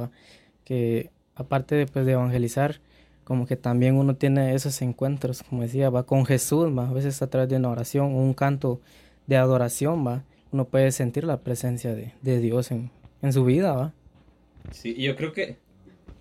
que 0.65 1.11
aparte 1.35 1.75
de, 1.75 1.87
pues, 1.87 2.07
de 2.07 2.13
evangelizar, 2.13 2.81
como 3.25 3.47
que 3.47 3.57
también 3.57 3.97
uno 3.97 4.17
tiene 4.17 4.55
esos 4.55 4.81
encuentros, 4.83 5.43
como 5.43 5.63
decía, 5.63 5.91
va 5.91 6.05
con 6.05 6.25
Jesús, 6.25 6.77
¿va? 6.77 6.89
a 6.89 6.93
veces 6.93 7.21
a 7.23 7.29
través 7.29 7.49
de 7.51 7.57
una 7.57 7.71
oración, 7.71 8.15
un 8.15 8.35
canto 8.35 8.81
de 9.27 9.37
adoración, 9.37 10.07
va, 10.07 10.25
uno 10.51 10.67
puede 10.67 10.93
sentir 10.93 11.25
la 11.25 11.41
presencia 11.41 11.95
de, 11.95 12.13
de 12.23 12.41
Dios 12.41 12.71
en, 12.71 12.91
en, 13.23 13.33
su 13.33 13.45
vida, 13.45 13.73
va. 13.73 13.93
Sí, 14.71 14.95
yo 14.95 15.17
creo 15.17 15.33
que, 15.33 15.59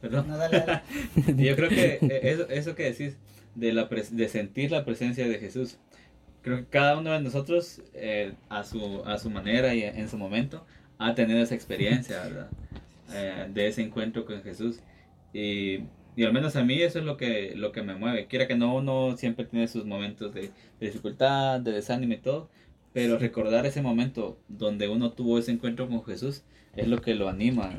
perdón, 0.02 0.28
yo 1.38 1.56
creo 1.56 1.70
que 1.70 2.00
eh, 2.02 2.20
eso, 2.24 2.50
eso 2.50 2.76
que 2.76 2.84
decís 2.84 3.18
de, 3.56 3.74
la 3.74 3.86
de 3.86 4.30
sentir 4.30 4.72
la 4.72 4.86
presencia 4.86 5.28
de 5.28 5.38
Jesús, 5.38 5.78
creo 6.42 6.58
que 6.58 6.66
cada 6.66 6.98
uno 6.98 7.12
de 7.12 7.22
nosotros 7.22 7.82
eh, 7.94 8.34
a, 8.50 8.64
su, 8.64 9.04
a 9.06 9.18
su 9.18 9.30
manera 9.30 9.74
y 9.74 9.84
en 9.84 10.10
su 10.10 10.18
momento 10.18 10.66
ha 11.00 11.16
tenido 11.16 11.40
esa 11.40 11.56
experiencia, 11.56 12.22
¿verdad? 12.24 12.50
Eh, 13.16 13.48
de 13.54 13.68
ese 13.68 13.84
encuentro 13.84 14.26
con 14.26 14.42
Jesús. 14.42 14.80
Y, 15.34 15.82
y, 16.16 16.24
al 16.24 16.34
menos 16.34 16.56
a 16.56 16.64
mí 16.64 16.82
eso 16.82 16.98
es 16.98 17.06
lo 17.06 17.16
que, 17.16 17.54
lo 17.56 17.72
que 17.72 17.84
me 17.84 17.94
mueve. 17.94 18.26
Quiera 18.26 18.48
que 18.48 18.56
no, 18.56 18.76
uno 18.76 19.18
siempre 19.18 19.46
tiene 19.46 19.68
sus 19.68 19.86
momentos 19.86 20.34
de, 20.34 20.50
dificultad, 20.80 21.60
de 21.60 21.74
desánimo 21.74 22.14
y 22.14 22.18
todo, 22.18 22.50
pero 22.92 23.20
recordar 23.20 23.68
ese 23.68 23.84
momento 23.84 24.40
donde 24.48 24.88
uno 24.88 25.12
tuvo 25.12 25.38
ese 25.38 25.52
encuentro 25.52 25.88
con 25.88 26.04
Jesús 26.06 26.44
es 26.76 26.88
lo 26.88 27.02
que 27.02 27.14
lo 27.14 27.30
anima 27.30 27.72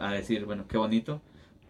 a 0.00 0.12
decir, 0.12 0.44
bueno, 0.44 0.66
qué 0.68 0.76
bonito 0.76 1.22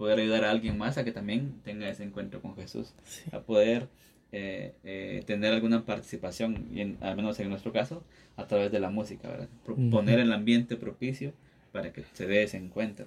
poder 0.02 0.18
ayudar 0.18 0.44
a 0.44 0.50
alguien 0.50 0.76
más 0.78 0.98
a 0.98 1.04
que 1.04 1.12
también 1.12 1.60
tenga 1.62 1.88
ese 1.88 2.02
encuentro 2.02 2.42
con 2.42 2.56
Jesús, 2.56 2.92
a 3.30 3.38
poder 3.38 3.88
eh, 4.32 4.74
eh, 4.82 5.22
tener 5.26 5.52
alguna 5.52 5.86
participación, 5.86 6.66
y 6.74 6.96
al 7.00 7.14
menos 7.14 7.38
en 7.38 7.48
nuestro 7.48 7.72
caso, 7.72 8.02
a 8.36 8.48
través 8.48 8.72
de 8.72 8.80
la 8.80 8.90
música, 8.90 9.28
¿verdad? 9.28 9.48
Poner 9.92 10.18
el 10.18 10.32
ambiente 10.32 10.76
propicio 10.76 11.34
para 11.70 11.92
que 11.92 12.02
se 12.14 12.26
dé 12.26 12.42
ese 12.42 12.56
encuentro. 12.56 13.06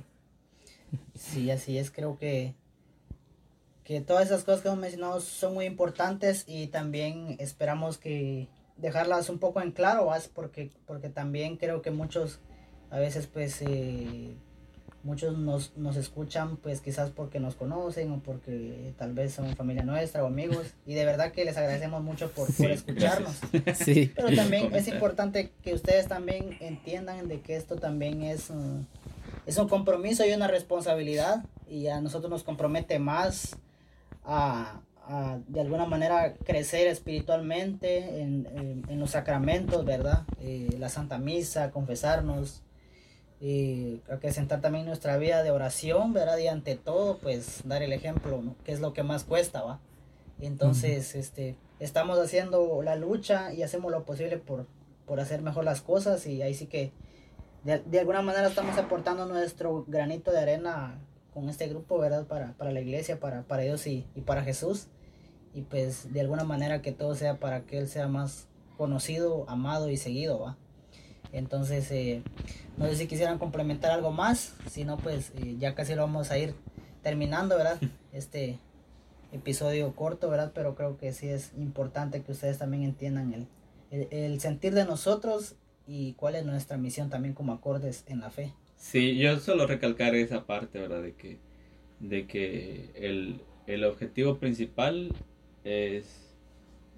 Sí, 1.16 1.52
así 1.52 1.78
es, 1.78 1.92
creo 1.92 2.18
que, 2.18 2.54
que 3.84 4.00
todas 4.00 4.28
esas 4.28 4.46
cosas 4.46 4.62
que 4.62 4.70
hemos 4.70 4.80
mencionado 4.80 5.20
son 5.20 5.54
muy 5.54 5.66
importantes 5.66 6.46
y 6.48 6.68
también 6.68 7.36
esperamos 7.40 7.98
que 7.98 8.48
dejarlas 8.78 9.30
un 9.30 9.40
poco 9.40 9.62
en 9.62 9.74
claro, 9.74 10.10
porque, 10.34 10.72
porque 10.86 11.10
también 11.10 11.58
creo 11.58 11.82
que 11.82 11.92
muchos 11.92 12.40
a 12.90 13.00
veces 13.00 13.28
pues 13.28 13.62
eh, 13.64 14.38
muchos 15.06 15.38
nos, 15.38 15.78
nos 15.78 15.96
escuchan 15.98 16.58
pues 16.58 16.82
quizás 16.82 17.12
porque 17.12 17.40
nos 17.40 17.54
conocen 17.56 18.12
o 18.12 18.20
porque 18.22 18.94
tal 18.98 19.14
vez 19.14 19.34
son 19.34 19.56
familia 19.56 19.84
nuestra 19.84 20.24
o 20.24 20.28
amigos 20.28 20.74
y 20.88 20.96
de 20.96 21.06
verdad 21.06 21.32
que 21.32 21.46
les 21.46 21.56
agradecemos 21.58 22.04
mucho 22.04 22.32
por, 22.32 22.52
por 22.54 22.72
escucharnos. 22.72 23.36
Sí. 23.76 24.12
Pero 24.16 24.36
también 24.36 24.74
es 24.74 24.88
importante 24.88 25.52
que 25.64 25.74
ustedes 25.74 26.08
también 26.08 26.58
entiendan 26.60 27.28
de 27.28 27.42
que 27.42 27.56
esto 27.56 27.76
también 27.76 28.24
es, 28.24 28.50
uh, 28.50 28.84
es 29.46 29.58
un 29.58 29.70
compromiso 29.70 30.26
y 30.26 30.34
una 30.34 30.48
responsabilidad 30.48 31.46
y 31.70 31.88
a 31.88 32.02
nosotros 32.02 32.32
nos 32.32 32.44
compromete 32.44 32.98
más 32.98 33.56
a, 34.24 34.82
a 35.08 35.38
de 35.48 35.62
alguna 35.62 35.86
manera 35.86 36.34
crecer 36.34 36.88
espiritualmente 36.88 38.22
en, 38.22 38.48
en, 38.56 38.84
en 38.90 39.00
los 39.00 39.12
sacramentos, 39.12 39.86
¿verdad? 39.86 40.24
Eh, 40.42 40.76
la 40.80 40.90
Santa 40.90 41.20
Misa, 41.20 41.70
confesarnos, 41.70 42.64
y 43.40 44.02
acrecentar 44.10 44.62
también 44.62 44.86
nuestra 44.86 45.18
vida 45.18 45.44
de 45.44 45.52
oración, 45.52 46.14
¿verdad? 46.14 46.38
Y 46.38 46.48
ante 46.48 46.76
todo, 46.76 47.18
pues 47.18 47.62
dar 47.66 47.84
el 47.84 47.94
ejemplo, 47.94 48.42
¿no? 48.42 48.56
Que 48.64 48.72
es 48.72 48.80
lo 48.80 48.94
que 48.94 49.04
más 49.04 49.24
cuesta, 49.24 49.62
¿va? 49.62 49.80
Entonces, 50.40 51.16
este, 51.16 51.56
estamos 51.80 52.20
haciendo 52.20 52.82
la 52.82 52.96
lucha 52.96 53.54
y 53.54 53.64
hacemos 53.64 53.92
lo 53.92 54.04
posible 54.04 54.38
por, 54.38 54.68
por 55.06 55.20
hacer 55.20 55.42
mejor 55.42 55.64
las 55.64 55.82
cosas 55.82 56.26
y 56.28 56.42
ahí 56.42 56.54
sí 56.54 56.68
que 56.68 56.92
de, 57.64 57.80
de, 57.80 58.00
alguna 58.00 58.22
manera 58.22 58.48
estamos 58.48 58.78
aportando 58.78 59.26
nuestro 59.26 59.86
granito 59.88 60.32
de 60.32 60.40
arena 60.40 61.00
con 61.34 61.50
este 61.50 61.68
grupo, 61.68 61.98
¿verdad? 61.98 62.26
Para, 62.28 62.54
para 62.54 62.72
la 62.72 62.82
iglesia, 62.82 63.20
para, 63.20 63.44
para 63.44 63.64
Dios 63.64 63.88
y, 63.88 64.06
y 64.16 64.22
para 64.22 64.44
Jesús. 64.44 64.88
Y 65.54 65.62
pues 65.62 66.12
de 66.14 66.22
alguna 66.22 66.44
manera 66.44 66.82
que 66.82 66.92
todo 66.92 67.16
sea 67.16 67.40
para 67.40 67.66
que 67.66 67.78
Él 67.78 67.88
sea 67.88 68.08
más 68.08 68.48
conocido, 68.78 69.46
amado 69.50 69.90
y 69.90 69.98
seguido, 69.98 70.40
¿va? 70.40 70.58
Entonces, 71.36 71.92
eh, 71.92 72.22
no 72.78 72.88
sé 72.88 72.96
si 72.96 73.08
quisieran 73.08 73.40
complementar 73.40 73.92
algo 73.92 74.12
más, 74.12 74.56
si 74.72 74.86
no, 74.86 74.98
pues 74.98 75.34
eh, 75.36 75.56
ya 75.60 75.76
casi 75.76 75.94
lo 75.94 76.04
vamos 76.04 76.32
a 76.32 76.38
ir 76.38 76.56
terminando, 77.04 77.58
¿verdad? 77.58 77.80
Este 78.14 78.60
episodio 79.34 79.94
corto, 79.94 80.30
¿verdad? 80.30 80.54
Pero 80.56 80.76
creo 80.76 80.98
que 80.98 81.12
sí 81.12 81.28
es 81.28 81.52
importante 81.58 82.22
que 82.24 82.32
ustedes 82.32 82.58
también 82.58 82.84
entiendan 82.84 83.34
el, 83.34 83.48
el, 83.92 84.08
el 84.12 84.40
sentir 84.40 84.74
de 84.74 84.86
nosotros 84.86 85.56
y 85.86 86.14
cuál 86.14 86.36
es 86.36 86.46
nuestra 86.46 86.78
misión 86.78 87.10
también 87.10 87.34
como 87.34 87.52
acordes 87.52 88.06
en 88.08 88.22
la 88.22 88.30
fe. 88.30 88.54
Sí, 88.78 89.18
yo 89.18 89.38
solo 89.42 89.68
recalcar 89.68 90.16
esa 90.16 90.46
parte, 90.46 90.80
¿verdad? 90.80 91.02
De 91.02 91.16
que, 91.16 91.40
de 92.00 92.26
que 92.28 92.92
el, 92.96 93.42
el 93.68 93.84
objetivo 93.84 94.38
principal 94.38 95.14
es 95.66 96.34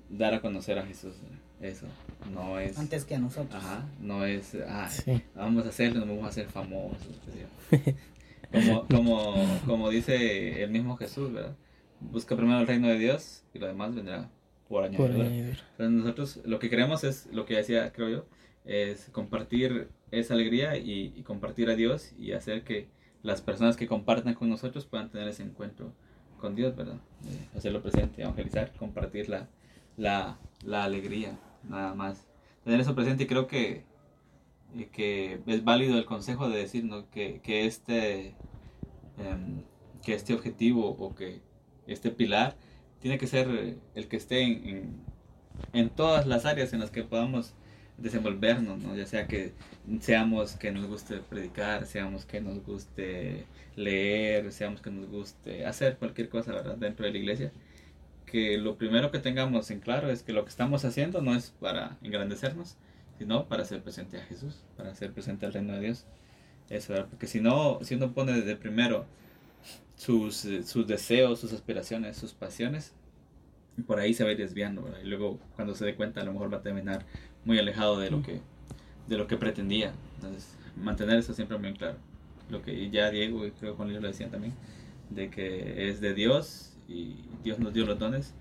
dar 0.10 0.36
a 0.36 0.42
conocer 0.42 0.78
a 0.78 0.86
Jesús. 0.86 1.16
¿verdad? 1.24 1.47
Eso, 1.62 1.88
no 2.32 2.60
es... 2.60 2.78
Antes 2.78 3.04
que 3.04 3.16
a 3.16 3.20
nosotros. 3.20 3.64
Ajá, 3.64 3.86
no 4.00 4.26
es, 4.26 4.56
ah, 4.68 4.88
sí. 4.90 5.22
vamos 5.36 5.66
a 5.66 5.70
hacerlo, 5.70 6.02
nos 6.02 6.10
vamos 6.10 6.26
a 6.26 6.30
hacer 6.30 6.48
famosos. 6.48 7.08
Como, 8.50 8.88
como, 8.88 9.60
como 9.66 9.90
dice 9.90 10.64
el 10.64 10.70
mismo 10.70 10.96
Jesús, 10.96 11.34
¿verdad? 11.34 11.54
Busca 12.00 12.34
primero 12.38 12.62
el 12.62 12.66
reino 12.66 12.88
de 12.88 12.98
Dios 12.98 13.44
y 13.54 13.60
lo 13.60 13.68
demás 13.68 13.94
vendrá 13.94 14.30
por 14.70 14.86
añadidura. 14.86 15.28
Entonces 15.28 15.90
nosotros 15.92 16.40
lo 16.46 16.58
que 16.58 16.70
queremos 16.70 17.04
es, 17.04 17.28
lo 17.34 17.46
que 17.46 17.58
decía, 17.58 17.92
creo 17.92 18.08
yo, 18.08 18.26
es 18.64 19.10
compartir 19.12 19.90
esa 20.12 20.34
alegría 20.34 20.78
y, 20.78 21.14
y, 21.14 21.24
compartir 21.24 21.70
a 21.70 21.76
Dios 21.76 22.14
y 22.18 22.32
hacer 22.32 22.64
que 22.64 22.88
las 23.22 23.42
personas 23.42 23.76
que 23.76 23.86
compartan 23.86 24.34
con 24.34 24.50
nosotros 24.50 24.86
puedan 24.86 25.10
tener 25.10 25.28
ese 25.28 25.44
encuentro 25.44 25.92
con 26.40 26.56
Dios, 26.56 26.76
¿verdad? 26.76 27.02
Eh, 27.26 27.58
hacerlo 27.58 27.82
presente, 27.82 28.22
evangelizar, 28.22 28.72
compartir 28.78 29.28
la, 29.28 29.50
la, 29.98 30.40
la 30.64 30.84
alegría 30.84 31.38
nada 31.68 31.94
más. 31.94 32.26
Tener 32.64 32.80
eso 32.80 32.96
presente 32.96 33.24
y 33.24 33.28
creo 33.28 33.48
que, 33.48 33.84
que 34.92 35.42
es 35.46 35.64
válido 35.64 35.98
el 35.98 36.06
consejo 36.06 36.50
de 36.50 36.60
decir 36.60 36.90
que, 37.12 37.42
que, 37.42 37.66
este, 37.66 38.36
um, 39.18 39.62
que 40.04 40.14
este 40.14 40.34
objetivo 40.34 40.90
o 40.90 41.16
que 41.16 41.42
este 41.88 42.12
pilar 42.12 42.56
tiene 43.00 43.18
que 43.18 43.28
ser 43.28 43.78
el 43.96 44.08
que 44.08 44.18
esté 44.18 44.42
en, 44.42 44.68
en, 44.68 45.02
en 45.74 45.90
todas 45.90 46.26
las 46.28 46.46
áreas 46.46 46.74
en 46.74 46.80
las 46.80 46.92
que 46.92 47.04
podamos 47.04 47.54
desenvolvernos, 47.98 48.80
¿no? 48.80 48.96
ya 48.96 49.06
sea 49.06 49.28
que 49.28 49.54
seamos 50.02 50.56
que 50.56 50.72
nos 50.72 50.86
guste 50.86 51.18
predicar, 51.18 51.86
seamos 51.88 52.26
que 52.26 52.42
nos 52.42 52.64
guste 52.64 53.46
leer, 53.76 54.52
seamos 54.52 54.82
que 54.82 54.92
nos 54.92 55.10
guste 55.10 55.66
hacer 55.66 55.98
cualquier 55.98 56.30
cosa 56.30 56.54
¿verdad? 56.54 56.78
dentro 56.78 57.06
de 57.06 57.12
la 57.12 57.18
iglesia, 57.18 57.52
que 58.28 58.58
lo 58.58 58.78
primero 58.78 59.10
que 59.10 59.20
tengamos 59.20 59.72
en 59.72 59.80
claro 59.80 60.12
es 60.12 60.22
que 60.22 60.34
lo 60.34 60.44
que 60.44 60.50
estamos 60.50 60.86
haciendo 60.86 61.22
no 61.22 61.34
es 61.34 61.52
para 61.62 61.98
engrandecernos, 62.04 62.76
sino 63.18 63.48
para 63.48 63.64
hacer 63.64 63.82
presente 63.82 64.18
a 64.18 64.26
Jesús, 64.26 64.64
para 64.76 64.92
hacer 64.92 65.14
presente 65.14 65.46
al 65.46 65.54
reino 65.54 65.74
de 65.74 65.80
Dios. 65.80 66.06
Eso, 66.70 66.94
¿verdad? 66.94 67.08
porque 67.10 67.26
si 67.26 67.40
no, 67.40 67.80
si 67.82 67.96
uno 67.96 68.12
pone 68.12 68.34
desde 68.34 68.58
primero 68.58 69.06
sus, 69.96 70.46
sus 70.66 70.86
deseos, 70.86 71.40
sus 71.40 71.54
aspiraciones, 71.54 72.18
sus 72.18 72.34
pasiones, 72.34 72.94
por 73.88 74.00
ahí 74.00 74.14
se 74.14 74.26
va 74.26 74.32
desviando, 74.32 74.84
¿verdad? 74.84 75.00
y 75.02 75.08
luego 75.08 75.40
cuando 75.56 75.74
se 75.74 75.86
dé 75.86 75.96
cuenta 75.96 76.22
a 76.22 76.26
lo 76.26 76.34
mejor 76.34 76.52
va 76.54 76.58
a 76.58 76.62
terminar 76.62 77.06
muy 77.46 77.58
alejado 77.58 77.98
de 77.98 78.12
lo 78.12 78.22
que, 78.22 78.42
de 79.08 79.18
lo 79.18 79.28
que 79.28 79.38
pretendía. 79.38 79.94
Entonces, 80.16 80.54
mantener 80.76 81.18
eso 81.18 81.34
siempre 81.34 81.58
muy 81.58 81.74
claro. 81.74 81.98
Lo 82.50 82.62
que 82.62 82.90
ya 82.90 83.10
Diego 83.10 83.46
y 83.46 83.52
creo 83.52 83.72
que 83.72 83.78
Juan 83.78 83.90
Luis 83.90 84.02
lo 84.02 84.08
decían 84.08 84.32
también, 84.32 84.54
de 85.10 85.30
que 85.30 85.88
es 85.90 86.02
de 86.02 86.14
Dios 86.14 86.77
y 86.88 87.26
Dios 87.44 87.60
nos 87.60 87.74
dio 87.74 87.86
los 87.86 88.00
dones 88.00 88.34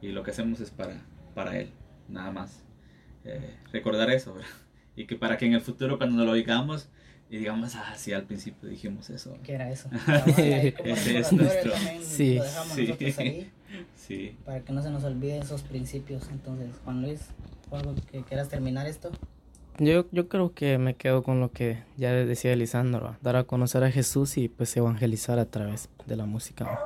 y 0.00 0.08
lo 0.08 0.22
que 0.22 0.30
hacemos 0.30 0.60
es 0.60 0.70
para, 0.70 1.02
para 1.34 1.58
Él, 1.58 1.70
nada 2.08 2.30
más. 2.30 2.62
Eh, 3.24 3.56
recordar 3.72 4.10
eso, 4.10 4.34
¿verdad? 4.34 4.48
Y 4.94 5.06
que 5.06 5.16
para 5.16 5.36
que 5.36 5.46
en 5.46 5.54
el 5.54 5.60
futuro 5.60 5.98
cuando 5.98 6.16
nos 6.16 6.26
lo 6.26 6.34
digamos 6.34 6.88
y 7.28 7.38
digamos, 7.38 7.74
ah, 7.74 7.94
sí, 7.96 8.12
al 8.12 8.22
principio 8.22 8.68
dijimos 8.68 9.10
eso. 9.10 9.36
¿Qué 9.42 9.54
era 9.54 9.70
eso? 9.70 9.88
Ese 10.36 11.18
es 11.18 11.32
nuestro... 11.32 11.72
Sí. 12.00 12.40
Sí. 12.62 13.14
ahí. 13.18 13.52
Sí. 13.96 14.36
Para 14.44 14.60
que 14.60 14.72
no 14.72 14.80
se 14.80 14.90
nos 14.90 15.02
olviden 15.02 15.42
esos 15.42 15.62
principios. 15.62 16.28
Entonces, 16.30 16.68
Juan 16.84 17.02
Luis, 17.02 17.20
¿algo 17.72 17.96
que 18.10 18.22
quieras 18.22 18.48
terminar 18.48 18.86
esto? 18.86 19.10
yo, 19.78 20.06
yo 20.12 20.28
creo 20.28 20.54
que 20.54 20.78
me 20.78 20.94
quedo 20.94 21.24
con 21.24 21.40
lo 21.40 21.50
que 21.50 21.82
ya 21.96 22.12
decía 22.12 22.52
Elisandro, 22.52 23.16
dar 23.20 23.34
a 23.34 23.44
conocer 23.44 23.82
a 23.82 23.90
Jesús 23.90 24.38
y 24.38 24.48
pues 24.48 24.74
evangelizar 24.76 25.40
a 25.40 25.46
través 25.46 25.90
de 26.06 26.16
la 26.16 26.26
música. 26.26 26.78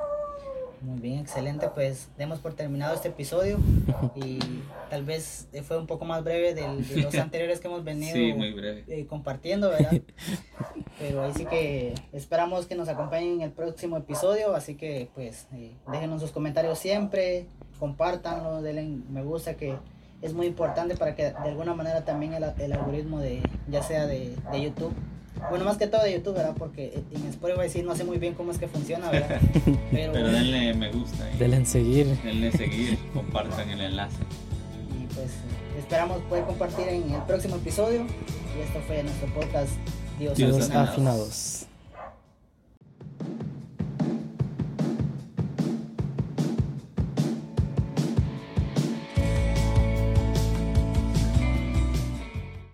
Muy 0.81 0.99
bien, 0.99 1.19
excelente. 1.19 1.69
Pues 1.69 2.09
demos 2.17 2.39
por 2.39 2.53
terminado 2.55 2.95
este 2.95 3.09
episodio 3.09 3.59
y 4.15 4.39
tal 4.89 5.03
vez 5.03 5.47
fue 5.63 5.77
un 5.77 5.85
poco 5.85 6.05
más 6.05 6.23
breve 6.23 6.55
de 6.55 6.67
los 7.01 7.15
anteriores 7.19 7.59
que 7.59 7.67
hemos 7.67 7.83
venido 7.83 8.15
eh, 8.15 9.05
compartiendo, 9.07 9.69
¿verdad? 9.69 9.91
Pero 10.99 11.23
ahí 11.23 11.33
sí 11.35 11.45
que 11.45 11.93
esperamos 12.13 12.65
que 12.65 12.75
nos 12.75 12.89
acompañen 12.89 13.33
en 13.35 13.41
el 13.41 13.51
próximo 13.51 13.95
episodio, 13.97 14.55
así 14.55 14.75
que 14.75 15.09
pues 15.13 15.47
eh, 15.53 15.75
déjenos 15.91 16.21
sus 16.21 16.31
comentarios 16.31 16.79
siempre, 16.79 17.45
compártanlo, 17.79 18.61
denle 18.61 18.97
me 19.09 19.23
gusta 19.23 19.55
que 19.55 19.75
es 20.21 20.33
muy 20.33 20.47
importante 20.47 20.95
para 20.95 21.15
que 21.15 21.23
de 21.25 21.49
alguna 21.49 21.75
manera 21.75 22.05
también 22.05 22.33
el, 22.33 22.43
el 22.59 22.73
algoritmo 22.73 23.19
de 23.19 23.41
ya 23.67 23.83
sea 23.83 24.07
de, 24.07 24.35
de 24.51 24.61
YouTube 24.61 24.93
bueno, 25.49 25.65
más 25.65 25.77
que 25.77 25.87
todo 25.87 26.03
de 26.03 26.13
YouTube, 26.13 26.35
¿verdad? 26.35 26.55
Porque 26.57 27.03
en 27.11 27.25
Spotify 27.27 27.69
sí 27.69 27.81
no 27.83 27.95
sé 27.95 28.03
muy 28.03 28.17
bien 28.17 28.33
cómo 28.33 28.51
es 28.51 28.57
que 28.57 28.67
funciona, 28.67 29.09
¿verdad? 29.09 29.39
Pero, 29.91 30.13
denle 30.13 30.73
me 30.73 30.91
gusta. 30.91 31.25
denle 31.39 31.57
en 31.57 31.65
seguir. 31.65 32.07
Denle 32.23 32.51
seguir, 32.51 32.97
compartan 33.13 33.69
el 33.69 33.81
enlace. 33.81 34.17
Y 34.99 35.13
pues 35.13 35.31
esperamos 35.77 36.21
poder 36.23 36.45
compartir 36.45 36.87
en 36.87 37.11
el 37.11 37.21
próximo 37.23 37.55
episodio. 37.55 38.05
Y 38.57 38.61
esto 38.61 38.79
fue 38.85 39.03
nuestro 39.03 39.27
podcast 39.33 39.71
Dios, 40.19 40.37
Dios 40.37 40.69
afinados. 40.69 41.60